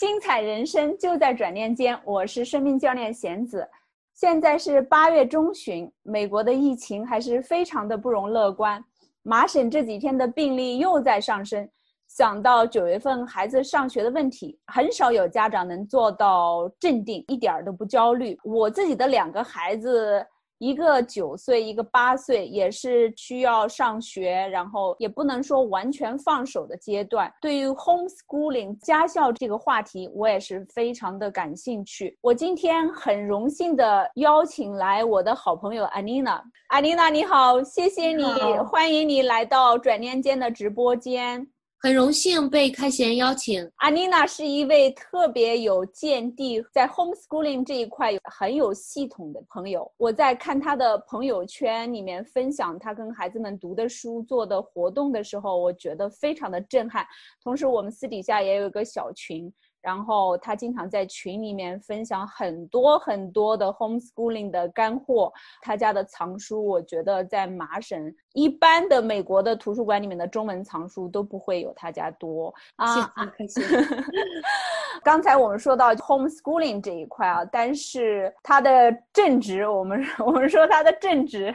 [0.00, 3.68] 精彩人生就在转念间，我是生命教练贤子。
[4.14, 8.82] 现在是八月中旬，美国的疫情还是非常的不容乐观。
[9.22, 11.68] 麻省这几天的病例又在上升。
[12.08, 18.38] 想到九月份孩子上学的问题，很少有家长能做到镇定，一点儿都不焦虑。
[18.42, 20.26] 我自己的两个孩子。
[20.60, 27.32] 一个九岁，一个八岁，也是需要上学，然后也不能说完全放手的阶段。
[27.40, 32.14] 对于 homeschooling 家校这个话题，我也是非常的感兴趣。
[32.20, 36.42] 我今天很荣幸的邀请来我的好朋友 Anina。
[36.68, 38.24] Anina 你好，谢谢你，
[38.70, 41.48] 欢迎你来到转念间的直播间。
[41.82, 43.66] 很荣幸被开贤邀请。
[43.76, 49.90] 阿妮娜是一位特别有见地，在 homeschooling 这一块很有系统的朋友。
[49.96, 57.06] 我在看她的朋友圈里面分享她跟孩子们读的书、做的活动的时候，我觉得非常的震撼。
[57.42, 59.50] 同时，我们私底下也有一个小群。
[59.80, 73.12] 然后他经常在群里面分享很多很多的 homeschooling 的干货，他家的藏书，我觉得在麻省一般的美国的图书馆里面的中文藏书都不会有他家多啊。
[73.38, 73.62] 谢谢。
[75.02, 81.54] 刚才我们说到 homeschooling 这一块啊，但是他的正职，我们我们说他的正职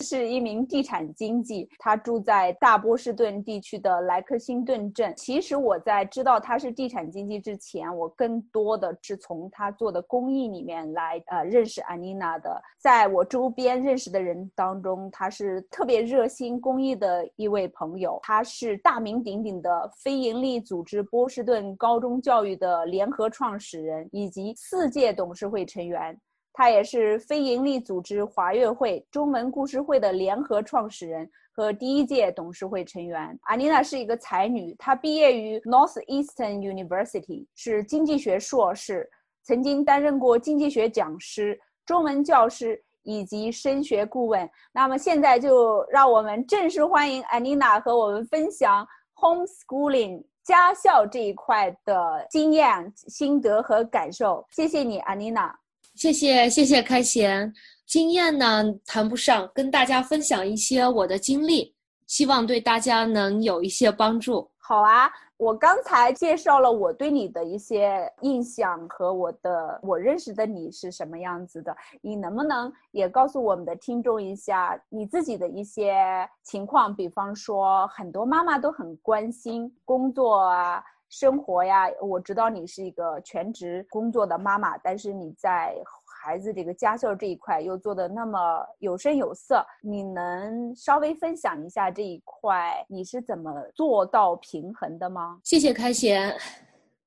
[0.00, 5.14] 是一名地产经纪，他住在大波士顿地区的莱克辛顿镇。
[5.16, 12.60] 其实我在知道他是地产经纪之前，我更多的是从他做的公益里面来呃认识安妮娜的。
[12.78, 18.18] 在我周边认识的人当中，他是特别热心公益的一位朋友。
[18.22, 26.18] 他是大名鼎鼎的非营利组织波士顿高中教育的联合创始人以及四届董事会成员。
[26.52, 31.30] 他也是非营利组织华乐会中文故事会的联合创始人。
[31.60, 39.06] 和第一届董事会成员阿妮娜是一个才女，她毕业于 Northeastern University，是经济学硕士，
[39.42, 44.48] 曾经担任过经济学讲师、中文教师以及升学顾问。
[44.72, 54.42] 那么现在就让我们正式欢迎安妮娜和我们分享 homeschooling 家校这一块的经验、心得和感受。
[54.48, 55.59] 谢谢你，安妮娜。
[56.00, 57.52] 谢谢，谢谢开贤。
[57.84, 61.74] 经验呢谈不上，跟大家分享一些我的经历，
[62.06, 64.50] 希望对大家能有一些帮助。
[64.56, 76.96] 好啊，我刚才介绍了我对你的一些印象和我的我认识的你是什么样子的，你能不能也告诉我们的听众一下你自己的一些情况？
[76.96, 81.86] 比方说，很多妈妈都很关心工作啊、生活呀。
[82.00, 85.76] 我知道你是一个全职工作的妈妈，但是你在。
[86.22, 95.40] 孩子这个家教这一块又做的那么有声有色，你能稍微分享一下这一块你是怎么做到平衡的吗？
[95.42, 96.36] 谢谢开贤。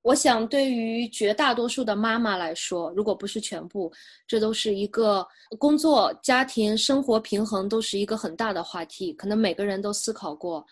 [0.01, 3.91] 我想对于绝大多数的妈妈来说，如果不是全部，
[4.25, 5.23] 这都是一个
[5.59, 9.13] 工作、家庭、生活平衡都是一个很大的话题。
[9.13, 10.65] 可能每个人都思考过。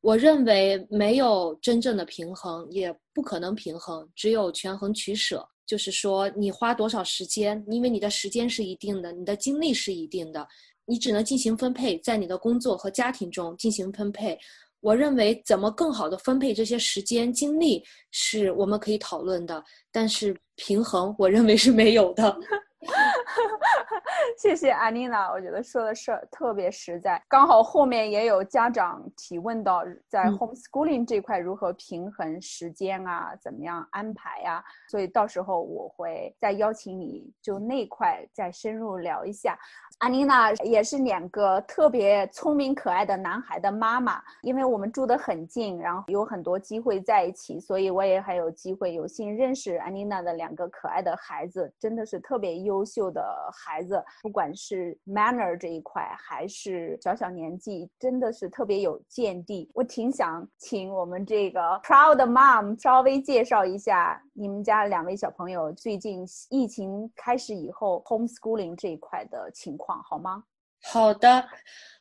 [0.00, 5.46] 我认为没有真正的平衡，也不可能平衡，只有权衡取舍。
[5.66, 7.62] 就是说，你花多少时间？
[7.68, 10.46] 因为你的时间是一定的，你的精力是一定的，
[10.86, 14.38] 你只能进行分配，在你的工作和家庭中进行分配。
[14.80, 19.62] 我认为，怎么更好的分配这些时间精力，是我们可以讨论的。
[19.92, 22.34] 但是平衡，我认为是没有的。
[24.38, 27.20] 谢谢安妮娜，我觉得说的是特别实在。
[27.28, 34.64] 刚好后面也有家长提问到，在 homeschooling 这块如何平衡时间啊，怎么样安排呀？
[34.88, 39.58] 所以到时候我会再邀请你就那块再深入聊一下。
[39.98, 53.20] 安妮娜也是两个特别聪明可爱的男孩的妈妈，因为我们住得很近，然后有很多机会在一起，所以我也很有机会有幸认识安妮娜的两个可爱的孩子，真的是特别优秀的
[53.52, 59.68] 孩子，不管是 manner 这一块，还是小小年纪，真的是特别有见地。
[59.74, 70.00] 我挺想请我们这个 proud mom 稍微介绍一下你们家两位小朋友最近疫情开始以后 homeschooling 这一块的情况。
[70.04, 70.44] 好吗？
[70.80, 71.44] 好的，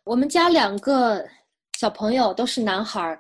[0.03, 1.27] 我们家两个
[1.79, 3.19] 小朋友都是男孩，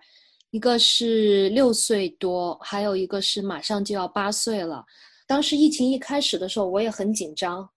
[0.51, 4.85] 一个是六岁多，还有一个是马上就要八岁了。
[5.25, 7.67] 当时疫情一开始的时候，我也很紧张，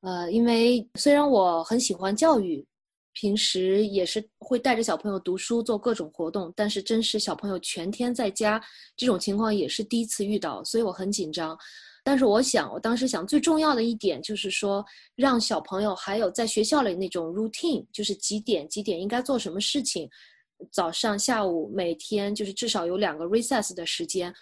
[0.00, 2.66] 呃，因为虽然我很喜欢教育，
[3.20, 8.62] 平时也是会带着小朋友读书、做各种活动，但是真是小朋友全天在家
[8.96, 11.58] 这种情况也是第一次遇到，所以我很紧张。
[12.04, 14.84] 但是我想，我当时想最重要的一点就是说，
[15.16, 20.08] 让小朋友还有在学校里那种 routine，就是几点几点应该做什么事情，
[20.70, 24.32] 早上、下午每天就是至少有两个 recess 的时间，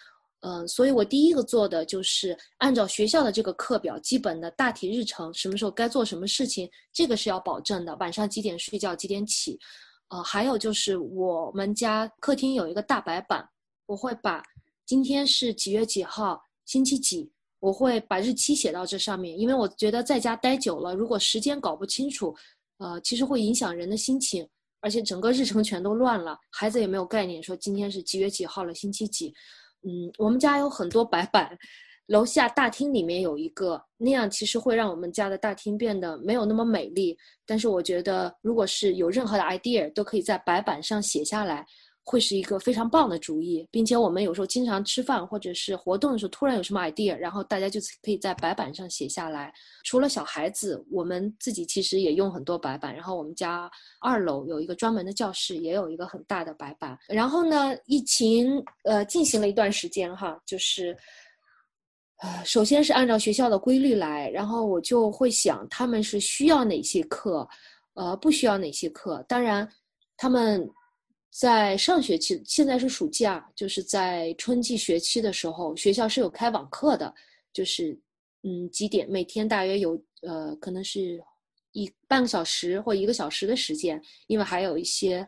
[0.47, 7.93] 嗯，所以我第一个做的就是按照学校的这个课表，基本的大体日程，什么时候该做什么事情，这个是要保证的。
[7.97, 9.59] 晚上几点睡觉，几点起。
[10.07, 13.45] 呃，还有就是我们家客厅有一个大白板，
[13.87, 14.41] 我会把
[14.85, 17.29] 今天是几月几号，星期几，
[17.59, 22.33] 我会把日期写到这上面，因为我觉得在家待久了，如果时间搞不清楚，
[22.77, 24.47] 呃，其实会影响人的心情，
[24.79, 29.33] 而且整个日程全都乱了，孩子也没有概念，说今天是几月几号了，星期几。
[29.87, 31.57] 嗯，我们家有很多白板，
[32.07, 37.17] 楼下大厅里面有一个，那样其实会让我们家的大厅变得没有那么美丽。
[37.45, 41.65] 但是我觉得，如果是有任何的 idea，都可以在白板上写下来。
[42.09, 49.53] 会是一个非常棒的主意，并且我们有时候经常吃饭或者是活动的时候，突然有什么 idea，然后大家就可以在白板上写下来。
[49.83, 52.95] 除了小孩子，我们自己其实也用很多白板。
[52.95, 53.69] 然后我们家
[53.99, 56.97] 二楼有一个专门的教室，也有一个很大的白板。
[57.09, 60.95] 然后呢，疫情呃进行了一段时间哈，就是
[62.23, 67.45] 呃，首先是按照学校的规律来，然后我就会想他们是需要哪些课，
[67.95, 69.21] 呃，不需要哪些课。
[69.27, 69.69] 当然，
[70.15, 70.65] 他们。
[71.37, 77.13] 在上学期，现在是暑假，就是在春季学期的时候，学校是有开网课的，
[77.53, 77.95] 就是
[78.41, 81.23] 嗯几点每天大约有呃可能是
[81.73, 85.27] 一半个小时或一个小时的时间，因为还有一些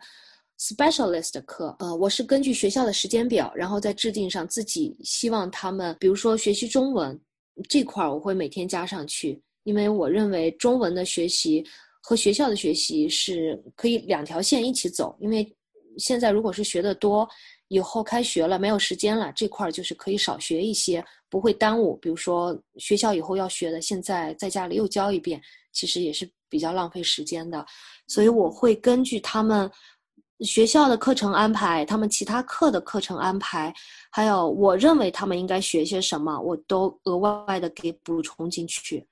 [0.58, 7.22] specialist 的课，呃，我是根据学校的时间表，然后再制定上自己希望他们，比如说学习中文
[7.68, 11.64] 这块儿，我会每天加上去，因为我认为中文的学习
[12.02, 15.56] 和学校的学习是可以两条线一起走，因为。
[15.98, 17.28] 现在如果是学的多，
[17.68, 21.96] 以后开学了没有时间了，这块儿就是可以少学一些，不会耽误。
[21.98, 25.42] 比如说学校以后要学的，现在在家里又教一遍，
[25.72, 27.66] 其实也是比较浪费时间的。
[28.08, 29.70] 所以我会根据他们
[30.40, 33.74] 学校的课程安排，他们其他课的课程安排，
[34.10, 39.06] 还有我认为他们应该学些什么，我都额外的给补充进去。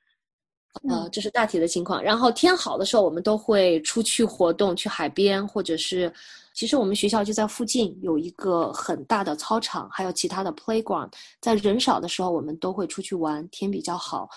[0.90, 2.02] 呃，这是大体的情况。
[2.02, 6.12] 然后天好的时候，我们都会出去活动，去海边或者是。
[6.54, 11.12] 其实我们学校就在附近，有一个很大的操场，还有其他的 playground。
[11.40, 14.28] 在人少的时候，我们都会出去玩，天比较好。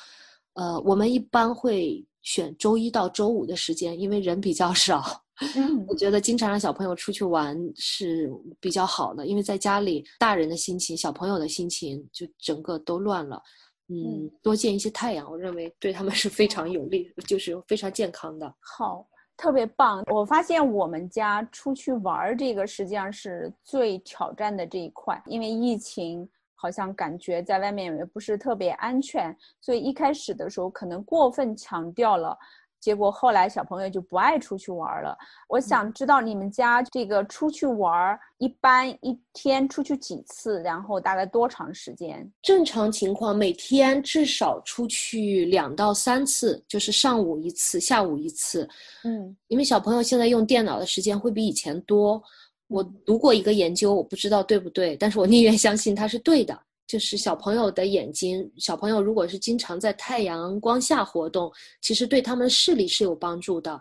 [0.52, 5.22] 呃，我们一般会选周一到周五的时间，因为人比较少。
[5.56, 13.42] 嗯，我觉得经常让小朋友出去玩是比较好的，因为在家里，大人的心情、小朋友的心情就整个都乱了。
[13.90, 18.54] 嗯，多见一些太阳，我认为对他们是非常有利，就是非常健康的。
[18.60, 19.06] 好。
[19.42, 20.04] 特别棒！
[20.08, 32.36] 我发现我们家出去玩儿这个实际上是最挑战的这一块，因为疫情好像感觉在外面也不是特别安全，所以一开始的时候可能过分强调了。
[32.80, 35.16] 结果后来小朋友就不爱出去玩了。
[35.48, 42.28] 我想知道你们家这个出去玩一般一天出去几次，然后大概多长时间？
[42.42, 48.68] 正常情况每天至少出去两到三次，就是上午一次，下午一次。
[49.04, 52.22] 嗯，因为小朋友现在用电脑的时间会比以前多。
[52.68, 56.56] 我读过一个研究，我不知道对不对，但是我宁愿相信它是对的。
[56.90, 61.48] 就是小朋友的眼睛，小朋友如果是经常在太阳光下活动，
[61.80, 63.80] 其实对他们视力是有帮助的。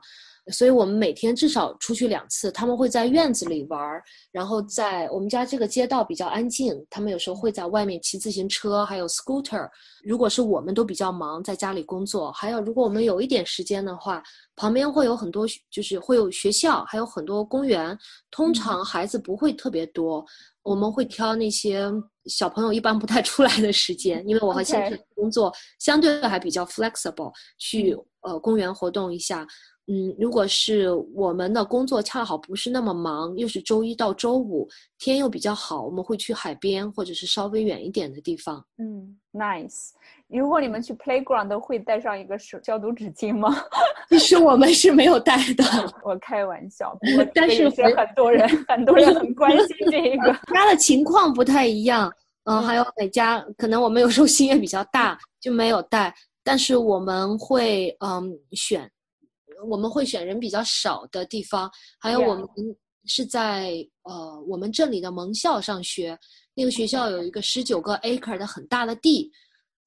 [0.52, 9.70] 所以我们每天至少出去两次，他们会在院子里玩儿，然后在我们家这个街道比较安静，他们有时候会在外面骑自行车，还有 scooter。
[10.04, 14.24] 如果是我们都比较忙，在家里工作，还有如果我们有一点时间的话，
[14.56, 17.98] 旁边会有很多，就是会有学校，还有很多公园。
[18.32, 20.26] 通常孩子不会特别多。
[20.62, 21.92] 我们会挑那些
[22.26, 29.48] 小朋友一般不太出来的时间，因为我和先生工作相对还比较 flexible，去呃公园活动一下。
[29.92, 34.70] 嗯，如果是我们的工作恰好不是那么忙，又是周一到周五，
[35.00, 38.64] 天又比较好，我们会去海边或者是稍微远一点的地方。
[38.78, 39.90] 嗯，nice。
[40.28, 43.50] 如果你们去 playground 都会带上一个手消毒纸巾吗？
[44.12, 45.64] 其实我们是没有带的，
[46.06, 46.96] 我开玩笑。
[47.34, 50.32] 但是很多人很多人很关心这个。
[50.54, 52.14] 家的情况不太一样，
[52.46, 56.14] 嗯，还有每家可能我们有时候心也比较大，就没有带。
[56.44, 58.88] 但是我们会嗯选。
[59.68, 62.48] 我们会选人比较少的地方，还有我们
[63.06, 66.18] 是在呃我们镇里的盟校上学，
[66.54, 69.32] 那个学校有一个十九个 acre 的很大的地，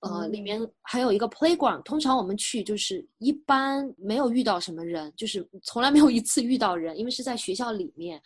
[0.01, 1.83] 呃里面还有一个 playground。
[1.83, 8.21] 通常我们去就是一般没有遇到什么人，就是从来没有一次遇到人，因为是在学校里面。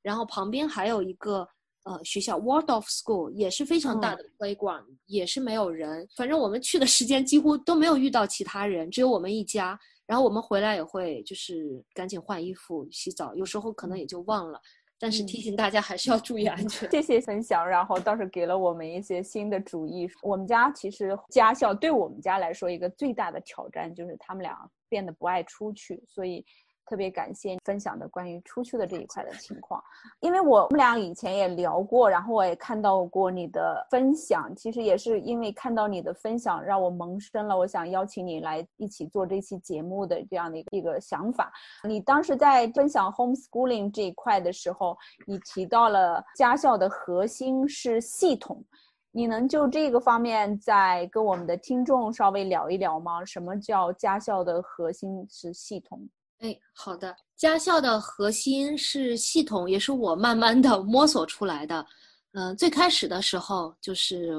[0.00, 1.46] 然后旁边还有一个
[1.84, 6.08] 呃学校 Waldorf School 也是非常大的 playground，也是没有人。
[6.16, 9.78] 反正我们去的时间几乎都没有遇到其他人，只有我们一家。
[10.08, 14.60] 然后我们回来也会就是赶紧换衣服、洗澡，有时候可能也就忘了。
[14.98, 16.90] 但是提醒大家还是要注意安全。
[16.90, 20.10] 谢谢分享，然后倒是给了我们一些新的主意。
[20.22, 26.44] 我们家其实家校对我们家来说一个最大的挑战就是他们俩变得不爱出去，所以。
[26.88, 29.82] 特别感谢分享的关于出去的这一块的情 况，
[30.20, 34.54] 因为我们俩以前也聊过，然后我也看到过你的分享。
[34.56, 41.52] 其实也是因为看到你的分享，让我萌生了我想邀请你来一起做这期节目的这样的一个一个想法。
[41.84, 48.64] 你当时在分享 homeschooling 这一块的时候，你提到了家校的核心是系统，
[49.12, 53.24] 你能就这个方面再跟我们的听众稍微聊一聊吗？
[53.24, 56.08] 什么叫家校的核心是系统？
[56.40, 57.14] 哎，好的。
[57.36, 61.84] 家校的核心是系统，也是我慢慢的摸索出来的。
[62.32, 64.32] 嗯，最开始的时候就是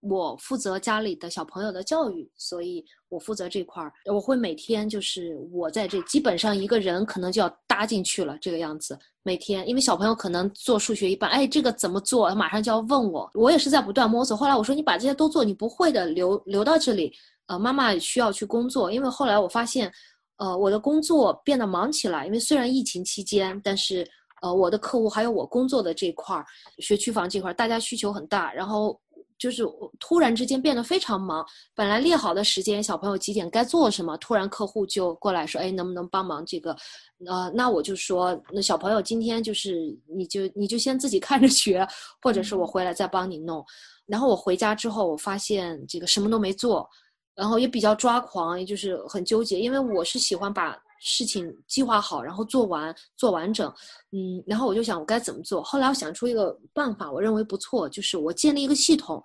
[0.00, 3.90] 我负责家里的小朋友的教育，所以我负责这块儿。
[4.06, 8.98] 我会每天就是我在这，基本上一个人可能就要搭进去了这个样子。
[9.22, 12.34] 每天，因为小朋友可能做数学一半，哎，这个怎么做？
[12.34, 14.36] 马上就要问我，我也是在不断摸索。
[14.36, 17.12] 后来我说，你把这些都做，你不会的留留到这里。
[17.46, 19.90] 呃，妈妈需要去工作，因为后来我发现。
[20.38, 24.06] 呃，我的工作变得忙起来，因为虽然疫情期间，但是
[24.42, 26.44] 呃，我的客户还有我工作的这块儿，
[26.78, 29.00] 学区房这块儿，大家需求很大，然后
[29.38, 29.64] 就是
[29.98, 31.44] 突然之间变得非常忙。
[31.74, 36.76] 本来列好的时间，小朋友几点该做什么，突然客户就过来说，哎，能不能帮忙这个？
[37.26, 41.86] 呃，那我就说，那小朋友今天就是你就你就先自己看着学，
[42.20, 43.64] 或者是我回来再帮你弄。
[44.04, 46.88] 然后我回家之后，我发现这个什么都没做。
[47.36, 53.72] 然后也比较抓狂，也就是很纠结，因为我是喜欢把事情计划好，然后做完做完整，
[54.12, 55.62] 嗯，然后我就想我该怎么做。
[55.62, 59.22] 后来我想出一个办法，我认为不错，就是我建立一个系统，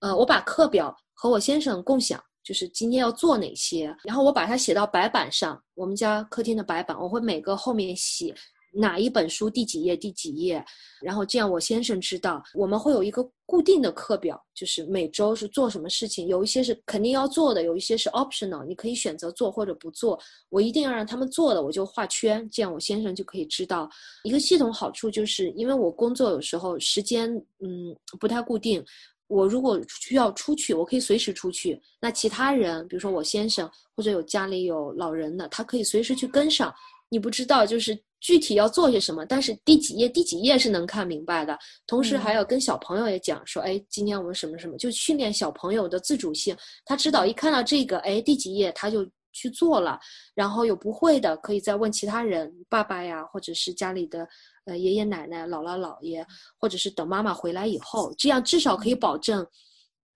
[0.00, 8.34] 呃，我把课表和我先生共享，就是今天要做哪些，然后我把它写到白板上，我们家客厅的白板，我会每个后面写。
[8.72, 10.64] 哪一本书第几页第几页，
[11.02, 20.16] 然后这样我先生知道我们会有一个固定的课表，就是每周是做什么事情，有一些是肯定要做的，有一些是 optional，你可以选择做或者不做。
[20.50, 23.90] 我一定要让他们做的，我就画圈，这样我先生就可以知道。
[24.22, 28.84] 一个系统好处就是，因为我工作有时候时间嗯不太固定，
[29.26, 31.80] 我如果需要出去，我可以随时出去。
[32.00, 36.72] 那其他人，比如说我先生或者有家里有老人的，他可以随时去跟上。
[37.08, 37.98] 你不知道就是。
[38.20, 41.58] 具体要做些什么，但是第几页第几页是能看明白的。
[41.86, 46.56] 同时还要跟小朋友也讲说，哎，今天我们什么什么，就训练小朋友的自主性。
[46.84, 49.98] 他知道一看到这个，哎，第几页他就去做了。
[50.34, 54.28] 然后有不会的，可以再问其他人，爸爸呀，或者是家里的
[54.66, 56.24] 呃爷爷奶奶、姥姥姥爷，
[56.58, 59.46] 或者是等妈妈回来以后，这样至少可以保证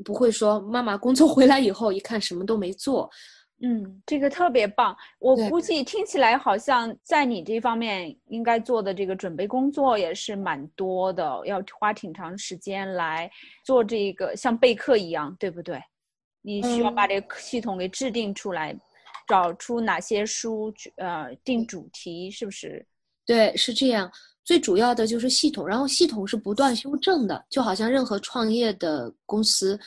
[0.05, 3.09] 不会说妈妈工作回来以后一看什么都没做。
[3.63, 4.95] 嗯，这个特别棒。
[5.19, 13.31] 我估计听起来好像在你这方面应该做的这个准备工作也是蛮多的，要花挺长时间来
[13.65, 15.81] 做这个像备课一样，对不对？
[16.43, 18.77] 你需要把这个系统给制定出来，
[19.27, 22.85] 找出哪些书，呃，定主题，是不是？
[23.25, 24.11] 对，是这样。
[24.45, 29.81] 最主要的就是系统，然后系统是不断修正的，就好像任何创业的公司。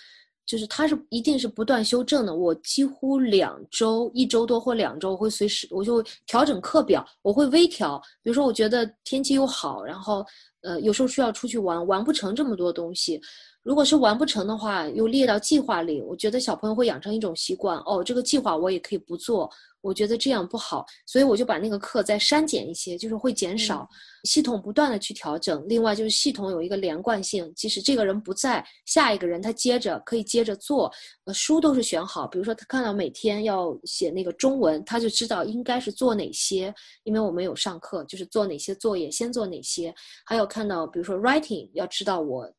[0.48, 8.02] 就是它是一定是不断修正的，我几乎两周、一周多或两周，我会随时我就调整课表，我会微调。
[8.24, 10.26] 比如说，我觉得天气又好，然后
[10.62, 13.22] 呃有时候需要出去玩，玩不成这么多东西。
[13.68, 19.52] 如果是完不成的话，又列到计划里，我觉得小朋友会养成一种习惯，哦，这个计划我也可以不做。
[19.82, 23.86] 我觉得这样不好，所以我就把那个课再删减一些，就是会减少。
[24.24, 25.66] 系统不断的去调整。
[25.68, 30.90] 另外就是系统有一个连贯性，即使这个人不在，下一个人他接着可以接着做。
[31.26, 39.94] 呃，书都是选好，比如说他看到每天要写那个中文，他就知道应该是做哪些，因为我们有上课，就是做哪些作业，先做哪些。
[40.26, 42.50] 还有看到比如说 writing，要知道我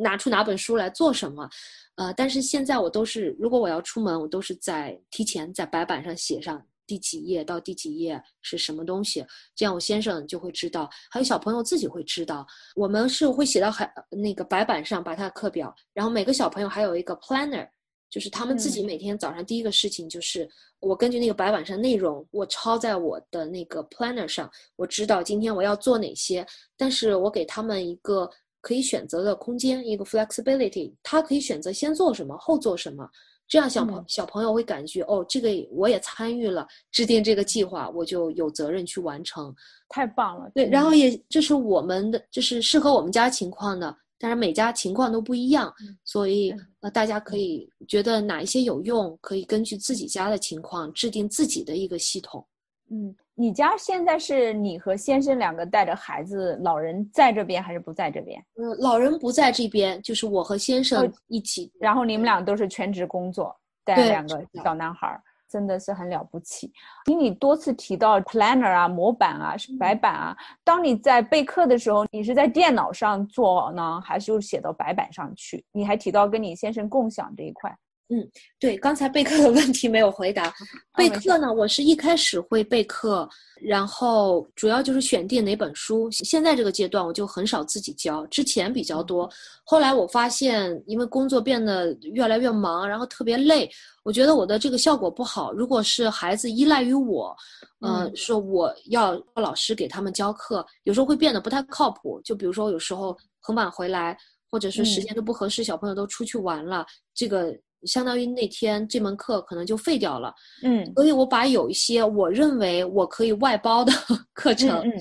[0.00, 1.48] 拿出哪本书来做什么。
[1.96, 9.24] 呃，但是现在我都是，如果我要出门，我都是在提前在白板上写上第几页到第几页是什么东西，
[9.54, 12.46] 这样我先生就会知道，还有小朋友自己会知道。
[12.74, 17.66] 我们是会写到海那个白板上，把他的课表，然后每个小朋友还有一个 planner，
[18.10, 20.46] 就是他们自己每天早上第一个事情就是
[20.80, 28.30] 我根据那个白板上内容，我抄在我的那个 planner 上，我知道今天我要做哪些，但是我给他们一个。
[28.66, 33.08] 可以选择的空间，一个 flexibility，他可以选择先做什么，后做什么，
[33.46, 39.54] 这样小朋小朋友会感觉哦，这个我也参与了制定这个计划，我就有责任去完成，
[39.88, 40.50] 太棒了。
[40.52, 45.72] 对，然后也这是我们的，就是适合我们家情况的，但是每家情况都不一样，
[46.04, 52.44] 所以呃，大家可以觉得哪一些有用，可以根据自己家的情况制定自己的一个系统。
[52.90, 58.40] 嗯，你家现在是你和先生两个带着孩子，老人在这边还是不在这边？
[58.56, 61.72] 嗯，老人不在这边，就是我和先生一起。
[61.80, 66.72] 然后你们俩都是全职工作，带两个小男孩，真的是很了不起。
[67.04, 75.64] 听你多次提到 planner 啊、模板啊、白板啊，当你在备课的时候，你是在电脑上做呢，还是写到白板上去？
[75.72, 77.76] 你还提到跟你先生共享这一块。
[78.08, 78.24] 嗯，
[78.60, 80.54] 对，刚才备课的问题没有回答。
[80.96, 83.28] 备课呢，我是一开始会备课，
[83.60, 86.08] 然后主要就是选定哪本书。
[86.12, 89.28] 现在这个阶段，我就很少自己教，之前比较多。
[89.64, 93.68] 后来我发现，因为工作变得越来越忙，然后特别累，
[94.04, 95.52] 我觉得我的这个效果不好。
[95.52, 97.36] 如果是孩子依赖于我，
[97.84, 102.20] 嗯，说我要老师给他们教课，有时候会变得不太靠谱。
[102.24, 104.16] 就比如说，有时候很晚回来，
[104.48, 107.52] 或者是时间都不合适，小朋友都出去玩了，这个。
[107.86, 113.92] 相当于那天这门课可能就废掉了，嗯，所以我把有一些我认为我可以外包的
[114.34, 114.92] 课程，嗯，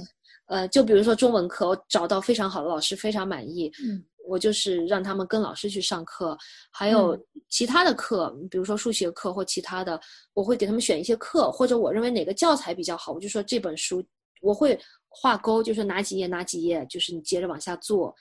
[0.48, 6.38] 呃，就比如说中文课，我找到非常好的老师，非常满意，嗯，我就是让他们跟老师去上课，
[6.72, 7.18] 还有
[7.50, 10.00] 其他的课，比如说数学课或其他的，
[10.34, 14.04] 我会给他们选一些课，或者我认为哪个教材比较好，我就说这本书
[14.42, 18.14] 我会画勾，就是哪几页哪几页，就是你接着往下做，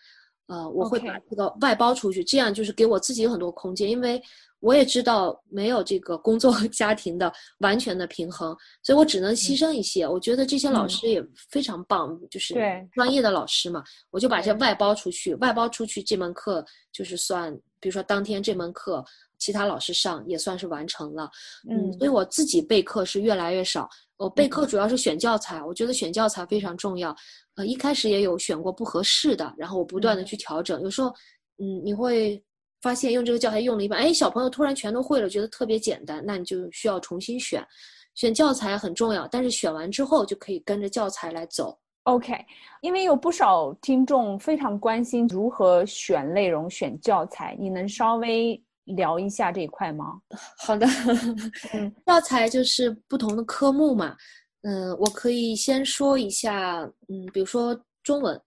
[0.46, 4.22] 呃，我会把这个外包出去，这样就是给我自己有很多空间，因为。
[4.64, 10.08] 我也知道没有这个工作和家庭的完全的平衡，所以我只能牺牲一些。
[10.08, 12.54] 我觉得这些老师也非常棒，就是
[12.94, 15.34] 专业的老师嘛，我就把这外包出去。
[15.34, 19.04] 外包出去这门课就是算，比如说当天这门课
[19.36, 21.30] 其他老师上也算是完成了。
[21.68, 23.86] 嗯，所以我自己备课是越来越少。
[24.16, 27.14] 我备课主要是选教材，我觉得选教材非常重要。
[27.56, 30.80] 呃，一开始也有选过不合适的，然后我不断的去调整。
[30.80, 31.08] 有时候，
[31.58, 32.42] 嗯，你会。
[32.84, 37.66] 发现用这个教材用了一半，哎，小朋友突然全都会了，觉得特别简单，那你就需要重新选。
[38.14, 41.78] 选教材很重要，但是选完之后就可以跟着教材来走。
[42.02, 42.34] OK，
[42.82, 50.20] 因为有不少听众非常关心如何选内容、选教材，你能稍微聊一下这一块吗？
[50.60, 50.86] 好的，
[52.04, 54.14] 教材就是不同的科目嘛，
[54.60, 58.38] 嗯，我可以先说一下，嗯，比如说中文。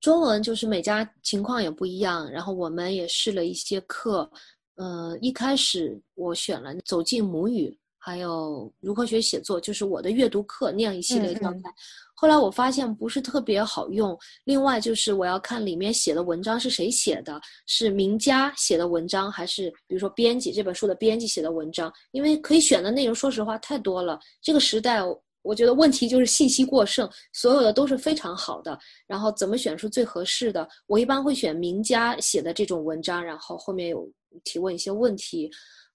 [0.00, 4.30] 中文就是每家情况也不一样，然后我们也试了一些课，
[4.76, 11.74] 呃，一开始我选了走进母语，还有如何学写作，就是我的阅读课那样一系列教材。
[12.14, 21.92] 后来我发现不是特别好用，另外就是我要看里面写的文章是谁写的，是名家写的文章，还是比如说编辑这本书的编辑写的文章？
[22.12, 24.18] 因为可以选的内容，说实话太多了。
[24.40, 25.02] 这个时代。
[25.42, 30.68] 我觉得问题就是信息过剩，所有的都是非常好的，然后怎么选出最合适的？
[30.86, 34.08] 我一般会选名家写的这种文章，然后后面有
[34.44, 35.50] 提问一些问题，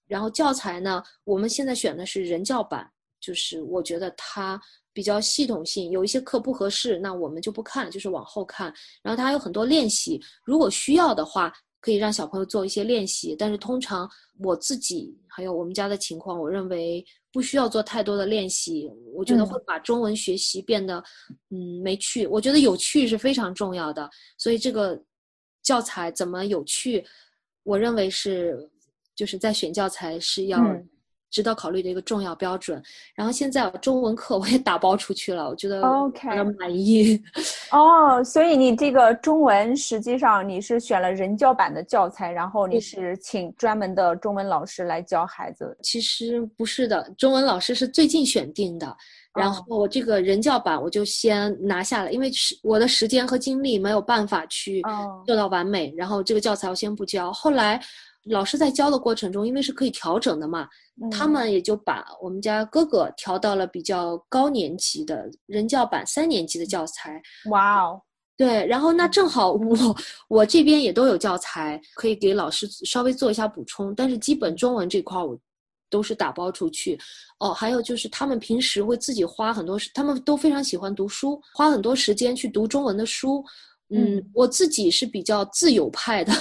[0.06, 4.60] 然后教材呢，我们现在选的是人教版，就是我觉得它
[4.92, 11.52] 比较系统性，有一些课不合适，那我们就不看，就是往后看，然后它还有很多练习，如果需要的话。
[11.80, 14.10] 可以让小朋友做一些练习，但是通常
[14.42, 18.88] 我自己还有我们家的情况，我认为不需要做太多的练习。
[19.12, 21.02] 我觉得会把中文学习变得，
[21.50, 22.26] 嗯，没趣。
[22.28, 24.98] 我觉得有趣是非常重要的，所以这个
[25.62, 27.04] 教材怎么有趣，
[27.64, 28.56] 我认为是
[29.14, 30.58] 就是在选教材是要。
[31.34, 32.80] 值得考虑的一个重要标准。
[33.12, 36.28] 然后现在中文课我也打包出去了，我觉得 OK，
[36.60, 37.20] 满意。
[37.72, 45.76] 哦，所以你这个中文实际上你是选了人教版的教材，然后你是请专门的中文老师来教孩子。
[45.82, 48.96] 其实不是的，中文老师是最近选定的。
[49.34, 54.80] 然后我这个人教版我就先拿下了，因为是我的时间和精力没有办法去
[55.26, 55.92] 做到完美。
[55.96, 57.32] 然后这个教材我先不教。
[57.32, 57.80] 后来
[58.24, 60.68] 老师在教的过程中，因为是可以调整的嘛。
[61.10, 67.20] 他们也就把我们家哥哥调到了比较高年级的人教版三年级的教材。
[67.50, 68.00] 哇哦，
[68.36, 69.96] 对，然后那正好我
[70.28, 73.94] 我这边也都有教材，可以给老师稍微做一下补充。
[73.94, 75.36] 但是基本中文这块我
[75.90, 76.98] 都是打包出去。
[77.40, 83.44] 哦，还有就是他们平时会自己花很多时，他们都非常喜欢读书，花很多时间去读中文的书。
[83.90, 86.32] 嗯，我自己是比较自由派的，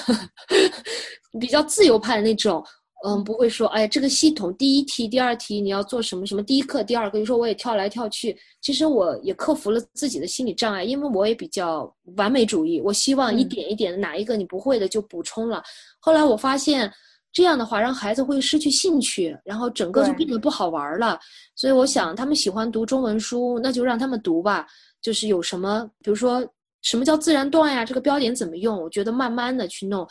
[1.40, 2.64] 比较自由派的那种。
[3.06, 6.42] 嗯，不会说，哎，这个系统第一题、第二题你要做什么什么？
[6.42, 8.34] 第一课、第二课，就说我也跳来跳去。
[8.62, 15.62] 其实我也克服了自己的心理障碍，因为我也比较完美主义，我希望一点一点的，哪一个你不会的就补充了。
[16.00, 16.90] 后来我发现
[17.34, 21.20] 这样的话，让孩子会失去兴趣，然后整个就变得不好玩了。
[21.58, 24.66] 所以我想，他们喜欢读中文书，那就让他们读吧。
[25.02, 26.42] 就是有什么，比如说
[26.84, 27.84] 什么叫自然段呀？
[27.84, 28.80] 这个标点怎么用？
[28.80, 30.08] 我觉得慢慢的去弄，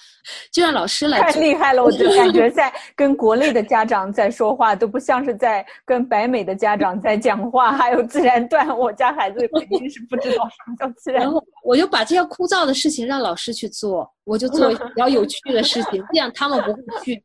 [0.51, 1.21] 就让老师来。
[1.21, 1.85] 太厉害了！
[1.85, 7.71] 我就 感觉在跟国内的家长在说话，都不像是在跟北美的家长在讲话。
[7.73, 11.23] 还有自然段，我家孩子肯定是不知道什么叫自然。
[11.23, 17.23] 然后我就把这些枯燥的事情让老师去做，我就做比较有趣的事情，这样他们不会去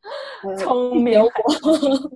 [0.60, 1.32] 聪明我。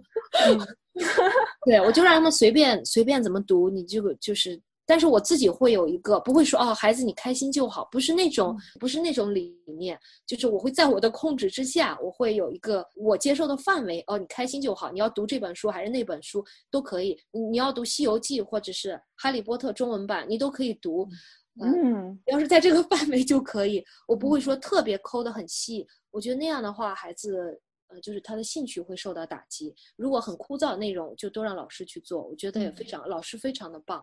[1.65, 4.59] 对，我就让他们随便随便怎么读，你就就是。
[4.85, 14.03] 但是我自己会有一个，不会说哦，孩子你开心就好，不是那种，不是那种理念，就是我会在我的控制之下，我会有一个我接受的范围。
[14.07, 21.07] 哦，你开心就好，你要读这本书还是那本书都可以，你要读《西游记》或者是《哈利波特》中文版，你都可以读。
[21.61, 25.85] 嗯，要是在这个 范围就可以，我不会说特别抠的很细。
[26.09, 29.73] 我觉得那样的话，孩子呃，就是他的兴趣会受到打击。
[29.97, 34.01] 如果很枯燥内容，就都让老师去做，我觉得也非常，老师非常的棒。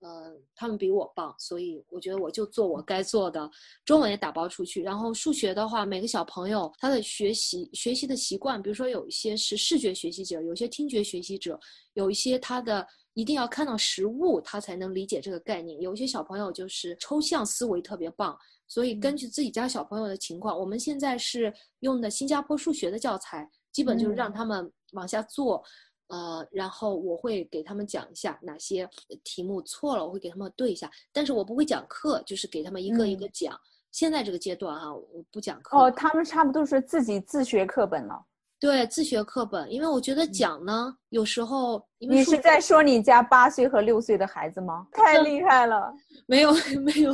[0.00, 3.50] 呃，他们比我棒，所以我觉得我就做我该做的。
[3.84, 11.60] 中文也打包出去，然后数学的话，每个小朋友他的学习学习的习惯，比如说有一些是视觉学习者，有些听觉学习者，
[11.92, 15.78] 有一些他的一定要看到实物，他才能理解这个概念。
[15.82, 18.34] 有一些小朋友就是抽象思维特别棒，
[18.68, 25.62] 所以根据自己家小朋友的情况，我们现在是用的新加坡数学的教材，基本就是让他们往下做。
[26.10, 28.88] 呃，然后我会给他们讲一下哪些
[29.24, 33.58] 题目错了，我会给他们对一下，但是我不会讲课，就是给他们一个一个讲。
[33.92, 35.76] 现在这个阶段哈，我不讲课。
[35.78, 38.24] 哦，他们差不多是自己自学课本了。
[38.58, 44.86] 对，自学课本，因为我觉得讲呢，有时候你是在说你家八岁和六岁的孩子吗？
[44.92, 45.92] 太厉害了。
[46.26, 46.52] 没有
[46.84, 47.12] 没有，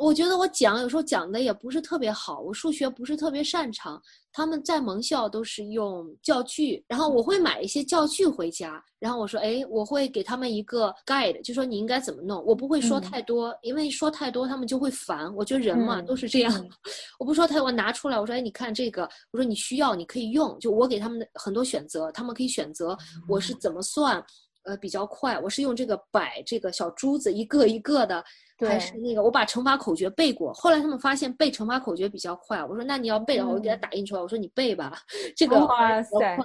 [0.00, 4.00] 我觉得我讲有时候讲的也不是特别好，我数学不是特别擅长。
[4.34, 12.42] 他们在盟校都是用教具，然后我会买一些教具回家，然后我说，哎，我会给他们一个 guide，就说你应该怎么弄。
[12.46, 15.30] 我不会说太多，因为说太多他们就会烦。
[15.36, 16.68] 我觉得人嘛都是这样，
[17.20, 22.96] 我不说太多，我拿出来，我说，哎，你看这个，我说你需要你可以用，就我给他们的很多选择，他们可以选择
[23.28, 24.21] 我是怎么算，
[24.64, 28.24] 呃，比较快，我是用这个摆这个小珠子一个一个的。
[28.64, 30.52] 还是那个，我把乘法口诀背过。
[30.52, 32.64] 后来他们发现背乘法口诀比较快。
[32.64, 34.96] 我说：“那你要背的话，我给他打印出来。”我说：“你背吧，
[35.34, 36.38] 这个哇塞，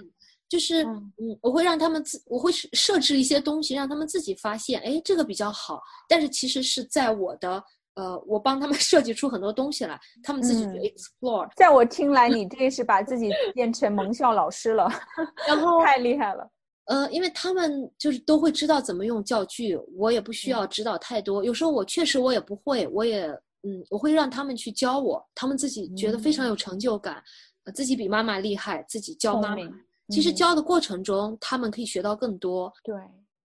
[0.49, 5.80] 就是嗯，我会让他们自，我会设置一些东西，让他们自己发现，哎，这个比较好。
[6.10, 11.47] 但是其实是在我的呃，我帮他们 设计出很多东西来，他们自己去 explore。
[11.56, 14.89] 在我听来，你这是把自己变成萌校老师了，
[15.47, 16.49] 然后 太厉害了。
[16.88, 21.43] 呃，因为他们就是都会知道怎么用教具，我也不需要指导太多。
[21.43, 23.28] 有时候我确实我也不会，我也
[23.63, 27.21] 嗯，我会让他们去教我，他们自己觉得非常有成就感，
[27.73, 29.63] 自己比妈妈厉害，自己教妈妈。
[30.10, 32.71] 其实教的过程中，他们可以学到更多。
[32.86, 32.95] 对，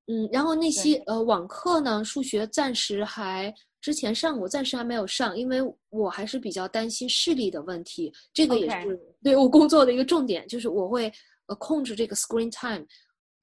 [0.07, 5.59] 嗯，然后那些呃网课呢，数学暂时还之前上过，暂时还没有上，因为
[5.91, 8.13] 我还是比较担心视力的问题。
[8.33, 11.13] 这个也是对我工作的一个重点，就是我会
[11.47, 12.87] 呃控制这个 screen time。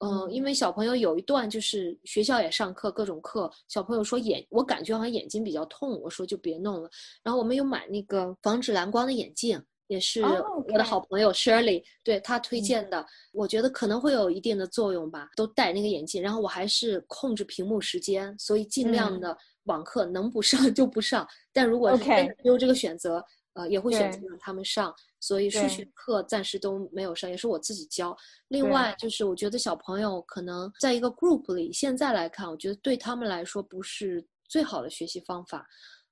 [0.00, 6.90] 嗯，因为小朋友有一段就是学校也上课，各种课，小朋友说眼，我感觉好像眼睛比较痛，我说就别弄了。
[7.22, 15.28] 然后我们有买那个防止蓝光的眼镜，也是我的好朋友 Shirley 对他推荐的，我觉得可能会有一定的作用吧。
[15.36, 21.28] 都戴那个眼镜，然后我还是控制屏幕时间，所以尽量的网课能不上 就不上。
[21.52, 22.04] 但如果是
[22.42, 23.22] 有这个选择，
[23.54, 24.94] 呃，也会选择让他们上。
[25.18, 28.16] 所以数学课暂时都没有上，也是我自己教。
[28.48, 35.66] 另外就是我觉得小朋友可能在一个 group 里，现在来看，我觉得对他们来说不是最好的学习方法。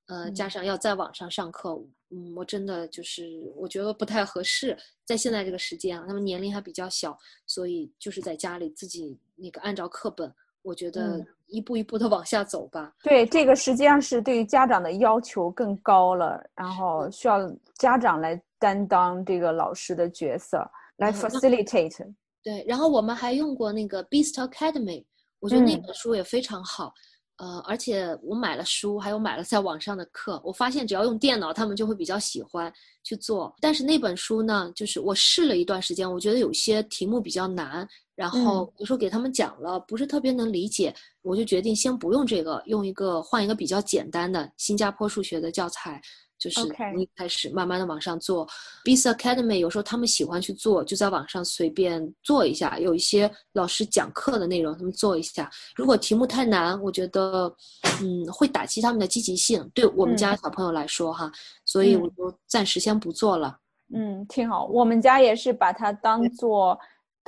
[0.06, 4.74] 呃，加上要在网上上课，嗯，我真的就是我觉得不太合适。
[5.04, 7.14] 在现在这个时间啊，他们年龄还比较小，
[7.46, 10.34] 所以就是在家里自己那个按照课本，
[10.68, 12.92] 我觉得一步一步的往下走吧。
[13.02, 17.38] 对，这个实际上是对于家长的要求更高了，然后需要
[17.78, 18.40] 家长来。
[18.60, 22.12] 担当这个老师的角色来 facilitate。
[22.42, 25.04] 对，然后我们还用过那个 Beast Academy，
[25.38, 26.92] 我觉得那本书也非常好。
[27.36, 32.72] 呃，而且我买了书，还有买了在网上的课，我发现只要用电脑，他们就会比较喜欢
[33.04, 33.54] 去做。
[33.60, 46.02] 但是那本书呢，就是我试了一段时间，我觉得有些题目比较难，然后有时候给他们讲了不是特别能理解，我就决定先不用这个，用一个换一个比较简单的新加坡数学的教材。
[46.36, 46.60] 就是
[46.96, 48.46] 一开始慢慢的往上做
[48.84, 55.50] ，Beast Academy 有时候他们喜欢去做，就在网上随便做一下，有一些老师讲课的内容，他们做一下。
[55.74, 57.52] 如果题目太难，我觉得，
[58.00, 59.68] 嗯，会打击他们的积极性。
[59.74, 61.30] 对我们家小朋友来说，哈，
[61.64, 63.58] 所以我就暂时先不做了。
[63.92, 64.66] 嗯，挺好。
[64.66, 66.78] 我们家也是把它当做。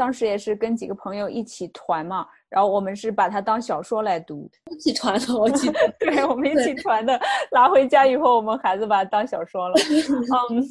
[0.01, 5.79] 当时也是跟几个朋友一起团嘛，然后我们是把它当小说来读，一起团的，我记得。
[6.01, 7.21] 对，我们一起团的，
[7.53, 9.75] 拿回家以后，我们孩子把它当小说了。
[10.49, 10.65] 嗯，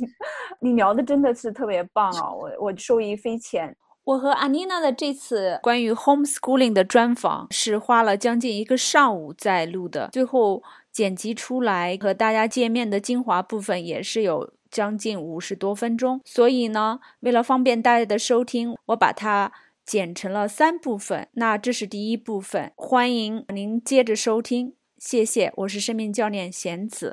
[0.60, 3.78] 你聊的真的是特别棒啊，我我受益匪浅。
[4.06, 16.22] 我和阿妮娜的这次关于 homeschooling 的专访是花了将近一个上午在录的，最后剪辑出来和大家见面的精华部分也是有将近五十多分钟。
[16.26, 19.52] 所以呢，为了方便大家的收听，我把它
[19.86, 21.28] 剪成了三部分。
[21.34, 25.52] 那这是第一部分，欢迎您接着收听，谢谢。
[25.58, 27.08] 我是生命教练贤子。